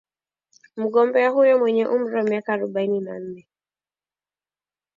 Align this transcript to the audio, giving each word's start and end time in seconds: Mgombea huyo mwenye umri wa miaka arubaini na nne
Mgombea 0.77 1.29
huyo 1.31 1.59
mwenye 1.59 1.87
umri 1.87 2.15
wa 2.17 2.23
miaka 2.23 2.53
arubaini 2.53 2.99
na 2.99 3.19
nne 3.19 3.47